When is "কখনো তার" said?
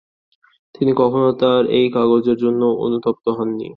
0.97-1.61